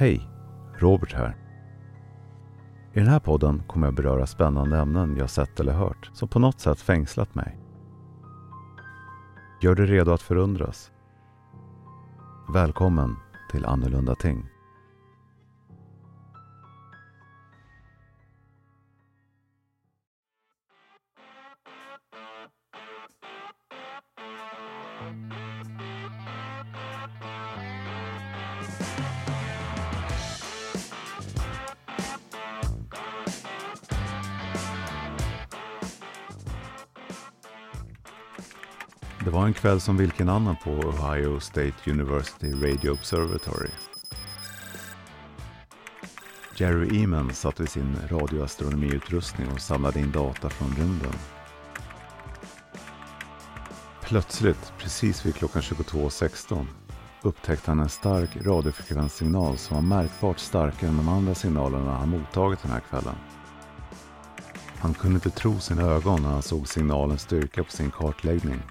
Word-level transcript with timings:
Hej! 0.00 0.28
Robert 0.78 1.12
här. 1.12 1.36
I 2.92 2.98
den 2.98 3.08
här 3.08 3.20
podden 3.20 3.62
kommer 3.66 3.86
jag 3.86 3.94
beröra 3.94 4.26
spännande 4.26 4.78
ämnen 4.78 5.16
jag 5.16 5.30
sett 5.30 5.60
eller 5.60 5.72
hört 5.72 6.10
som 6.12 6.28
på 6.28 6.38
något 6.38 6.60
sätt 6.60 6.80
fängslat 6.80 7.34
mig. 7.34 7.58
Gör 9.62 9.74
dig 9.74 9.86
redo 9.86 10.12
att 10.12 10.22
förundras. 10.22 10.90
Välkommen 12.54 13.16
till 13.50 13.64
Annorlunda 13.64 14.14
Ting. 14.14 14.46
Det 39.28 39.32
var 39.32 39.46
en 39.46 39.54
kväll 39.54 39.80
som 39.80 39.96
vilken 39.96 40.28
annan 40.28 40.56
på 40.56 40.70
Ohio 40.70 41.40
State 41.40 41.90
University 41.90 42.52
Radio 42.52 42.90
Observatory. 42.90 43.70
Jerry 46.56 47.02
Eman 47.02 47.34
satt 47.34 47.60
vid 47.60 47.68
sin 47.68 47.96
radioastronomiutrustning 48.10 49.52
och 49.52 49.60
samlade 49.60 50.00
in 50.00 50.12
data 50.12 50.50
från 50.50 50.74
rymden. 50.76 51.12
Plötsligt, 54.02 54.72
precis 54.78 55.26
vid 55.26 55.34
klockan 55.34 55.62
22.16, 55.62 56.66
upptäckte 57.22 57.70
han 57.70 57.80
en 57.80 57.88
stark 57.88 58.36
radiofrekvenssignal 58.36 59.58
som 59.58 59.76
var 59.76 59.96
märkbart 59.96 60.38
starkare 60.38 60.90
än 60.90 60.96
de 60.96 61.08
andra 61.08 61.34
signalerna 61.34 61.94
han 61.94 62.08
mottagit 62.08 62.62
den 62.62 62.72
här 62.72 62.80
kvällen. 62.80 63.16
Han 64.78 64.94
kunde 64.94 65.14
inte 65.14 65.30
tro 65.30 65.58
sina 65.58 65.82
ögon 65.82 66.22
när 66.22 66.30
han 66.30 66.42
såg 66.42 66.68
signalens 66.68 67.22
styrka 67.22 67.64
på 67.64 67.70
sin 67.70 67.90
kartläggning. 67.90 68.62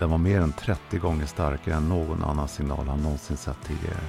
Den 0.00 0.10
var 0.10 0.18
mer 0.18 0.40
än 0.40 0.52
30 0.52 0.98
gånger 0.98 1.26
starkare 1.26 1.74
än 1.74 1.88
någon 1.88 2.24
annan 2.24 2.48
signal 2.48 2.88
han 2.88 2.98
någonsin 2.98 3.36
sett 3.36 3.62
tidigare. 3.66 4.00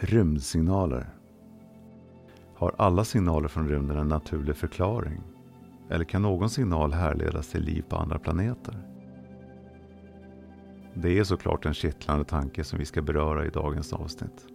Rymdsignaler. 0.00 1.06
Har 2.54 2.74
alla 2.78 3.04
signaler 3.04 3.48
från 3.48 3.68
rymden 3.68 3.96
en 3.96 4.08
naturlig 4.08 4.56
förklaring? 4.56 5.20
Eller 5.90 6.04
kan 6.04 6.22
någon 6.22 6.50
signal 6.50 6.92
härledas 6.92 7.48
till 7.48 7.62
liv 7.62 7.84
på 7.88 7.96
andra 7.96 8.18
planeter? 8.18 8.88
Det 10.94 11.18
är 11.18 11.24
såklart 11.24 11.66
en 11.66 11.74
kittlande 11.74 12.24
tanke 12.24 12.64
som 12.64 12.78
vi 12.78 12.84
ska 12.84 13.02
beröra 13.02 13.46
i 13.46 13.50
dagens 13.50 13.92
avsnitt. 13.92 14.46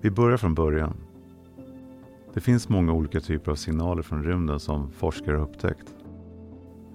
Vi 0.00 0.10
börjar 0.10 0.36
från 0.36 0.54
början. 0.54 0.96
Det 2.34 2.40
finns 2.40 2.68
många 2.68 2.92
olika 2.92 3.20
typer 3.20 3.50
av 3.50 3.56
signaler 3.56 4.02
från 4.02 4.24
rymden 4.24 4.60
som 4.60 4.90
forskare 4.90 5.36
har 5.36 5.44
upptäckt. 5.44 5.94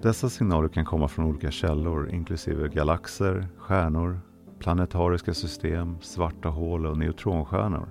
Dessa 0.01 0.29
signaler 0.29 0.69
kan 0.69 0.85
komma 0.85 1.07
från 1.07 1.25
olika 1.25 1.51
källor 1.51 2.09
inklusive 2.09 2.67
galaxer, 2.67 3.47
stjärnor, 3.57 4.19
planetariska 4.63 5.33
system, 5.33 5.97
svarta 6.01 6.49
hål 6.49 6.85
och 6.85 6.97
neutronstjärnor. 6.97 7.89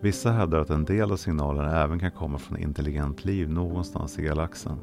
Vissa 0.00 0.30
hävdar 0.30 0.58
att 0.58 0.70
en 0.70 0.84
del 0.84 1.12
av 1.12 1.16
signalerna 1.16 1.82
även 1.82 1.98
kan 1.98 2.10
komma 2.10 2.38
från 2.38 2.58
intelligent 2.58 3.24
liv 3.24 3.50
någonstans 3.50 4.18
i 4.18 4.22
galaxen. 4.22 4.78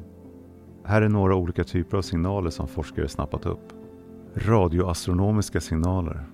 Här 0.84 1.02
är 1.02 1.08
några 1.08 1.34
olika 1.34 1.64
typer 1.64 1.96
av 1.96 2.02
signaler 2.02 2.50
som 2.50 2.68
forskare 2.68 3.08
snappat 3.08 3.46
upp. 3.46 3.72
Radioastronomiska 4.34 5.60
signaler. 5.60 6.24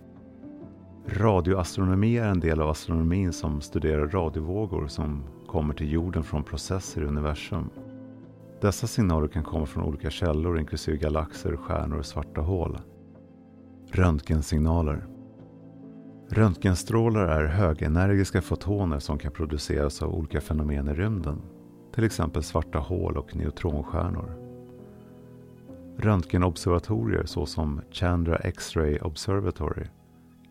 Radioastronomi 1.07 2.19
är 2.19 2.29
en 2.29 2.41
del 2.41 2.61
av 2.61 2.71
astronomin 2.71 3.33
som 3.33 3.61
studerar 3.61 4.09
radiovågor 4.09 4.87
som 4.87 5.23
kommer 5.47 5.75
till 5.75 5.93
jorden 5.93 6.25
från 6.25 6.43
processer 6.43 7.03
i 7.03 7.05
universum. 7.05 7.71
Dessa 8.61 8.87
signaler 8.87 9.29
kan 9.29 9.43
komma 9.45 9.67
från 9.67 9.85
olika 9.85 10.11
källor 10.11 10.59
inklusive 10.59 10.97
galaxer, 10.97 11.57
stjärnor 11.57 11.99
och 11.99 12.07
svarta 12.07 12.41
hål. 12.41 12.79
Röntgensignaler. 13.91 15.07
Röntgenstrålar 16.29 17.27
är 17.27 17.47
högenergiska 17.47 18.43
fotoner 18.43 18.99
som 18.99 19.19
kan 19.19 19.33
produceras 19.33 20.03
av 20.03 20.15
olika 20.15 20.41
fenomen 20.41 20.89
i 20.89 20.95
rymden. 20.95 21.43
Till 21.95 22.05
exempel 22.05 22.43
svarta 22.43 22.79
hål 22.79 23.17
och 23.17 23.37
neutronstjärnor. 23.37 24.35
Röntgenobservatorier 25.99 27.25
såsom 27.25 27.81
Chandra 27.91 28.37
X-ray 28.37 28.99
Observatory 28.99 29.87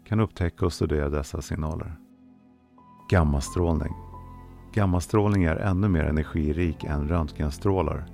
kan 0.07 0.19
upptäcka 0.19 0.65
och 0.65 0.73
studera 0.73 1.09
dessa 1.09 1.41
signaler. 1.41 1.95
Gammastrålning. 3.09 3.93
Gammastrålning 4.73 5.43
är 5.43 5.55
ännu 5.55 5.87
mer 5.87 6.03
energirik 6.03 6.83
än 6.83 7.07
röntgenstrålar 7.07 8.05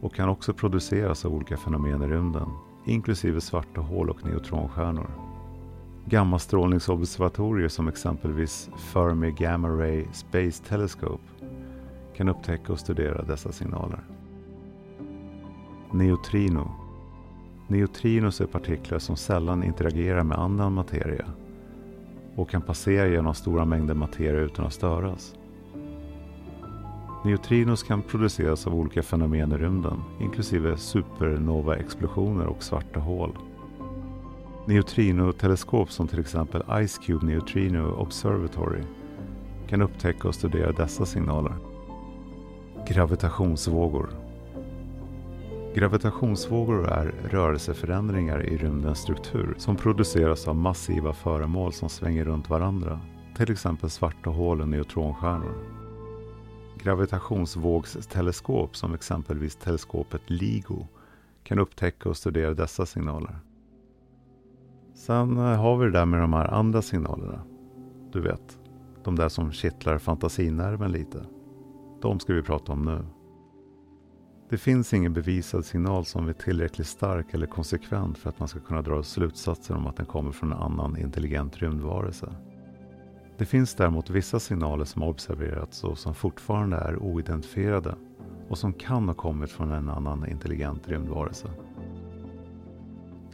och 0.00 0.14
kan 0.14 0.28
också 0.28 0.54
produceras 0.54 1.24
av 1.24 1.34
olika 1.34 1.56
fenomen 1.56 2.02
i 2.02 2.06
rymden 2.06 2.48
inklusive 2.84 3.40
svarta 3.40 3.80
hål 3.80 4.10
och 4.10 4.24
neutronstjärnor. 4.24 5.10
Gammastrålningsobservatorier 6.06 7.68
som 7.68 7.88
exempelvis 7.88 8.70
Fermi 8.76 9.34
Gamma 9.38 9.68
Ray 9.68 10.04
Space 10.12 10.64
Telescope 10.64 11.24
kan 12.16 12.28
upptäcka 12.28 12.72
och 12.72 12.78
studera 12.78 13.22
dessa 13.22 13.52
signaler. 13.52 14.00
Neutrino 15.92 16.70
Neutrinos 17.70 18.40
är 18.40 18.46
partiklar 18.46 18.98
som 18.98 19.16
sällan 19.16 19.64
interagerar 19.64 20.22
med 20.22 20.38
annan 20.38 20.72
materia 20.72 21.26
och 22.36 22.50
kan 22.50 22.62
passera 22.62 23.08
genom 23.08 23.34
stora 23.34 23.64
mängder 23.64 23.94
materia 23.94 24.40
utan 24.40 24.66
att 24.66 24.72
störas. 24.72 25.34
Neutrinos 27.24 27.82
kan 27.82 28.02
produceras 28.02 28.66
av 28.66 28.74
olika 28.74 29.02
fenomen 29.02 29.52
i 29.52 29.56
rymden, 29.56 30.02
inklusive 30.20 30.76
supernova-explosioner 30.76 32.46
och 32.46 32.62
svarta 32.62 33.00
hål. 33.00 33.38
Neutrinoteleskop 34.66 35.90
som 35.92 36.08
till 36.08 36.20
exempel 36.20 36.62
Ice 36.86 36.98
Cube 36.98 37.26
Neutrino 37.26 37.92
Observatory 37.92 38.82
kan 39.68 39.82
upptäcka 39.82 40.28
och 40.28 40.34
studera 40.34 40.72
dessa 40.72 41.06
signaler. 41.06 41.54
Gravitationsvågor 42.88 44.10
Gravitationsvågor 45.74 46.88
är 46.88 47.14
rörelseförändringar 47.30 48.46
i 48.46 48.56
rymdens 48.56 48.98
struktur 48.98 49.54
som 49.58 49.76
produceras 49.76 50.48
av 50.48 50.56
massiva 50.56 51.12
föremål 51.12 51.72
som 51.72 51.88
svänger 51.88 52.24
runt 52.24 52.50
varandra, 52.50 53.00
till 53.36 53.52
exempel 53.52 53.90
svarta 53.90 54.30
hål 54.30 54.60
och 54.60 54.68
neutronstjärnor 54.68 55.79
gravitationsvågsteleskop 56.82 58.76
som 58.76 58.94
exempelvis 58.94 59.56
teleskopet 59.56 60.22
LIGO 60.26 60.86
kan 61.42 61.58
upptäcka 61.58 62.08
och 62.08 62.16
studera 62.16 62.54
dessa 62.54 62.86
signaler. 62.86 63.38
Sen 64.94 65.36
eh, 65.36 65.42
har 65.42 65.76
vi 65.76 65.84
det 65.86 65.92
där 65.92 66.06
med 66.06 66.20
de 66.20 66.32
här 66.32 66.54
andra 66.54 66.82
signalerna. 66.82 67.42
Du 68.12 68.20
vet, 68.20 68.58
de 69.04 69.16
där 69.16 69.28
som 69.28 69.52
kittlar 69.52 69.98
fantasinerven 69.98 70.92
lite. 70.92 71.26
De 72.02 72.20
ska 72.20 72.34
vi 72.34 72.42
prata 72.42 72.72
om 72.72 72.82
nu. 72.84 73.06
Det 74.50 74.58
finns 74.58 74.94
ingen 74.94 75.12
bevisad 75.12 75.64
signal 75.64 76.04
som 76.04 76.28
är 76.28 76.32
tillräckligt 76.32 76.86
stark 76.86 77.34
eller 77.34 77.46
konsekvent 77.46 78.18
för 78.18 78.28
att 78.28 78.38
man 78.38 78.48
ska 78.48 78.60
kunna 78.60 78.82
dra 78.82 79.02
slutsatser 79.02 79.76
om 79.76 79.86
att 79.86 79.96
den 79.96 80.06
kommer 80.06 80.32
från 80.32 80.52
en 80.52 80.58
annan 80.58 80.96
intelligent 80.96 81.58
rymdvarelse. 81.58 82.34
Det 83.40 83.46
finns 83.46 83.74
däremot 83.74 84.10
vissa 84.10 84.40
signaler 84.40 84.84
som 84.84 85.02
har 85.02 85.08
observerats 85.08 85.84
och 85.84 85.98
som 85.98 86.14
fortfarande 86.14 86.76
är 86.76 87.02
oidentifierade 87.02 87.94
och 88.48 88.58
som 88.58 88.72
kan 88.72 89.08
ha 89.08 89.14
kommit 89.14 89.50
från 89.50 89.72
en 89.72 89.88
annan 89.88 90.28
intelligent 90.28 90.88
rymdvarelse. 90.88 91.50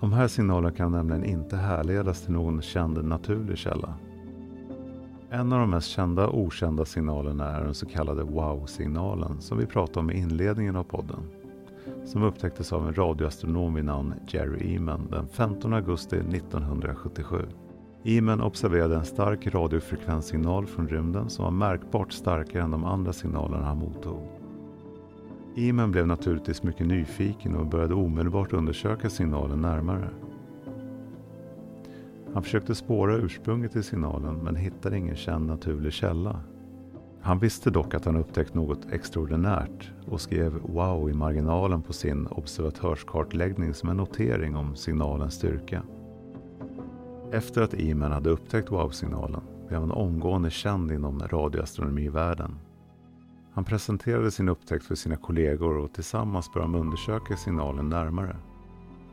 De 0.00 0.12
här 0.12 0.28
signalerna 0.28 0.70
kan 0.70 0.92
nämligen 0.92 1.24
inte 1.24 1.56
härledas 1.56 2.22
till 2.22 2.32
någon 2.32 2.62
känd 2.62 3.04
naturlig 3.04 3.58
källa. 3.58 3.94
En 5.30 5.52
av 5.52 5.60
de 5.60 5.70
mest 5.70 5.88
kända 5.88 6.28
okända 6.28 6.84
signalerna 6.84 7.50
är 7.50 7.64
den 7.64 7.74
så 7.74 7.86
kallade 7.86 8.22
wow-signalen 8.22 9.40
som 9.40 9.58
vi 9.58 9.66
pratade 9.66 10.00
om 10.00 10.10
i 10.10 10.18
inledningen 10.18 10.76
av 10.76 10.84
podden. 10.84 11.20
Som 12.04 12.22
upptäcktes 12.22 12.72
av 12.72 12.88
en 12.88 12.94
radioastronom 12.94 13.74
vid 13.74 13.84
namn 13.84 14.14
Jerry 14.28 14.76
Eman 14.76 15.08
den 15.10 15.28
15 15.28 15.72
augusti 15.72 16.16
1977. 16.16 17.46
Eman 18.08 18.40
observerade 18.40 18.96
en 18.96 19.04
stark 19.04 19.46
radiofrekvenssignal 19.46 20.66
från 20.66 20.88
rymden 20.88 21.30
som 21.30 21.44
var 21.44 21.52
märkbart 21.52 22.12
starkare 22.12 22.62
än 22.62 22.70
de 22.70 22.84
andra 22.84 23.12
signalerna 23.12 23.64
han 23.64 23.78
mottog. 23.78 24.28
Eman 25.56 25.90
blev 25.90 26.06
naturligtvis 26.06 26.62
mycket 26.62 26.86
nyfiken 26.86 27.56
och 27.56 27.66
började 27.66 27.94
omedelbart 27.94 28.52
undersöka 28.52 29.10
signalen 29.10 29.60
närmare. 29.60 30.08
Han 32.34 32.42
försökte 32.42 32.74
spåra 32.74 33.16
ursprunget 33.16 33.72
till 33.72 33.84
signalen 33.84 34.36
men 34.36 34.56
hittade 34.56 34.98
ingen 34.98 35.16
känd 35.16 35.46
naturlig 35.46 35.92
källa. 35.92 36.40
Han 37.20 37.38
visste 37.38 37.70
dock 37.70 37.94
att 37.94 38.04
han 38.04 38.16
upptäckt 38.16 38.54
något 38.54 38.92
extraordinärt 38.92 39.92
och 40.08 40.20
skrev 40.20 40.52
”Wow” 40.62 41.10
i 41.10 41.14
marginalen 41.14 41.82
på 41.82 41.92
sin 41.92 42.26
observatörskartläggning 42.26 43.74
som 43.74 43.88
en 43.88 43.96
notering 43.96 44.56
om 44.56 44.76
signalens 44.76 45.34
styrka. 45.34 45.82
Efter 47.32 47.62
att 47.62 47.74
Eman 47.74 48.12
hade 48.12 48.30
upptäckt 48.30 48.70
wow-signalen 48.70 49.40
blev 49.68 49.80
han 49.80 49.90
omgående 49.90 50.50
känd 50.50 50.92
inom 50.92 51.20
radioastronomivärlden. 51.20 52.58
Han 53.52 53.64
presenterade 53.64 54.30
sin 54.30 54.48
upptäckt 54.48 54.84
för 54.84 54.94
sina 54.94 55.16
kollegor 55.16 55.78
och 55.78 55.92
tillsammans 55.92 56.52
började 56.52 56.72
de 56.72 56.80
undersöka 56.80 57.36
signalen 57.36 57.88
närmare. 57.88 58.36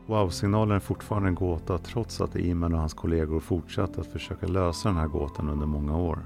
Wow-signalen 0.06 0.76
är 0.76 0.80
fortfarande 0.80 1.28
en 1.28 1.34
gåta 1.34 1.78
trots 1.78 2.20
att 2.20 2.36
Eman 2.36 2.74
och 2.74 2.80
hans 2.80 2.94
kollegor 2.94 3.40
fortsatt 3.40 3.98
att 3.98 4.06
försöka 4.06 4.46
lösa 4.46 4.88
den 4.88 4.98
här 4.98 5.08
gåtan 5.08 5.48
under 5.48 5.66
många 5.66 5.96
år. 5.96 6.18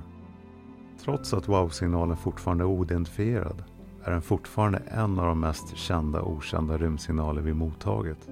Trots 1.05 1.35
att 1.35 1.49
wow-signalen 1.49 2.17
fortfarande 2.17 2.64
är 2.64 2.69
oidentifierad 2.69 3.64
är 4.05 4.11
den 4.11 4.23
fortfarande 4.23 4.79
en 4.79 5.19
av 5.19 5.26
de 5.26 5.40
mest 5.40 5.76
kända 5.76 6.23
okända 6.23 6.79
rymdsignaler 6.79 7.43
vi 7.43 7.55
mottagit. 7.55 8.29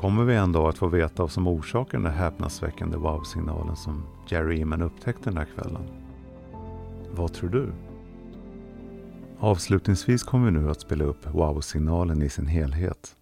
Kommer 0.00 0.24
vi 0.24 0.34
en 0.34 0.52
dag 0.52 0.68
att 0.68 0.78
få 0.78 0.86
veta 0.86 1.22
vad 1.22 1.30
som 1.32 1.46
orsakar 1.46 1.98
den 1.98 2.02
där 2.02 2.10
häpnadsväckande 2.10 2.96
wow-signalen 2.96 3.76
som 3.76 4.02
Jerry 4.28 4.60
Eman 4.60 4.82
upptäckte 4.82 5.24
den 5.24 5.34
där 5.34 5.46
kvällen? 5.54 5.82
Vad 7.10 7.32
tror 7.32 7.50
du? 7.50 7.72
Avslutningsvis 9.38 10.22
kommer 10.22 10.50
vi 10.50 10.58
nu 10.58 10.70
att 10.70 10.80
spela 10.80 11.04
upp 11.04 11.26
wow-signalen 11.26 12.22
i 12.22 12.28
sin 12.28 12.46
helhet. 12.46 13.17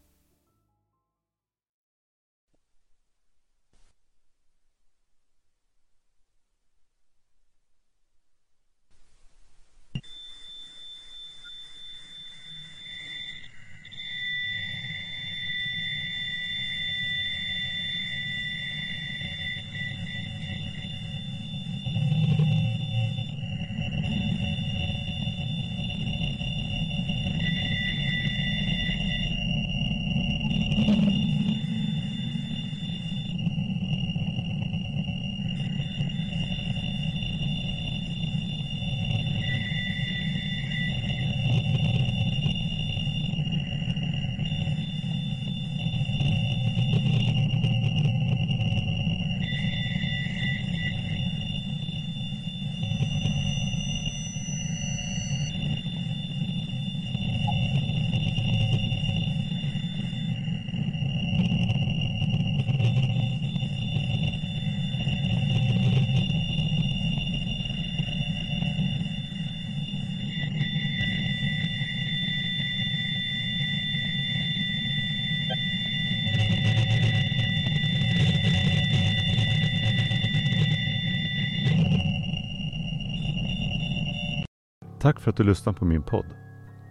Tack 85.07 85.21
för 85.21 85.31
att 85.31 85.37
du 85.37 85.45
lyssnar 85.45 85.73
på 85.73 85.85
min 85.85 86.03
podd. 86.03 86.27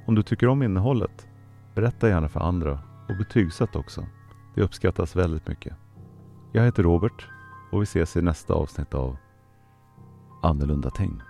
Om 0.07 0.15
du 0.15 0.23
tycker 0.23 0.47
om 0.47 0.63
innehållet, 0.63 1.27
berätta 1.73 2.09
gärna 2.09 2.29
för 2.29 2.39
andra 2.39 2.79
och 3.09 3.17
betygsätt 3.17 3.75
också. 3.75 4.05
Det 4.55 4.61
uppskattas 4.61 5.15
väldigt 5.15 5.47
mycket. 5.47 5.73
Jag 6.51 6.63
heter 6.63 6.83
Robert 6.83 7.27
och 7.71 7.81
vi 7.81 7.83
ses 7.83 8.17
i 8.17 8.21
nästa 8.21 8.53
avsnitt 8.53 8.93
av 8.93 9.17
Annorlunda 10.43 10.89
Ting. 10.89 11.21